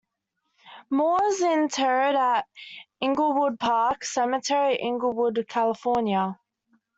Moore 0.89 1.23
is 1.25 1.43
interred 1.43 2.15
at 2.15 2.47
Inglewood 3.01 3.59
Park 3.59 4.03
Cemetery, 4.03 4.75
Inglewood, 4.77 5.45
California. 5.47 6.39